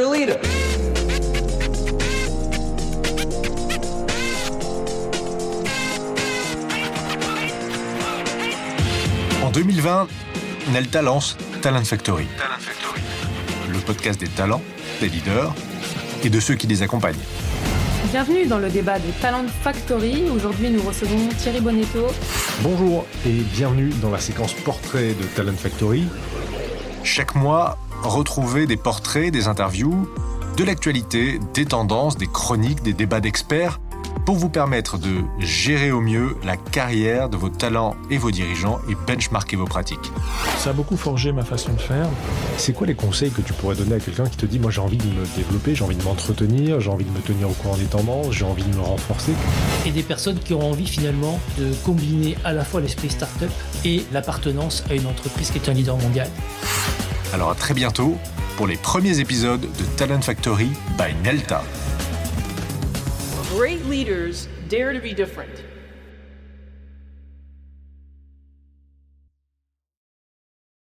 [0.00, 0.38] Leader.
[9.42, 10.08] En 2020,
[10.72, 12.26] Nelta lance Talent Factory.
[12.38, 13.02] Talent Factory,
[13.70, 14.62] le podcast des talents,
[15.00, 15.54] des leaders
[16.24, 17.16] et de ceux qui les accompagnent.
[18.10, 20.30] Bienvenue dans le débat de Talent Factory.
[20.34, 22.06] Aujourd'hui, nous recevons Thierry Bonetto.
[22.60, 26.08] Bonjour et bienvenue dans la séquence portrait de Talent Factory.
[27.04, 30.08] Chaque mois, retrouvez des portraits, des interviews,
[30.56, 33.80] de l'actualité, des tendances, des chroniques, des débats d'experts
[34.26, 38.78] pour vous permettre de gérer au mieux la carrière de vos talents et vos dirigeants
[38.88, 40.12] et benchmarker vos pratiques.
[40.58, 42.06] Ça a beaucoup forgé ma façon de faire.
[42.56, 44.80] C'est quoi les conseils que tu pourrais donner à quelqu'un qui te dit moi j'ai
[44.80, 47.76] envie de me développer, j'ai envie de m'entretenir, j'ai envie de me tenir au courant
[47.76, 49.32] des tendances, j'ai envie de me renforcer?
[49.86, 53.50] Et des personnes qui ont envie finalement de combiner à la fois l'esprit start-up
[53.84, 56.28] et l'appartenance à une entreprise qui est un leader mondial.
[57.32, 58.18] Alors à très bientôt
[58.58, 61.62] pour les premiers épisodes de Talent Factory by Nelta.
[63.56, 65.62] Great leaders dare to be different.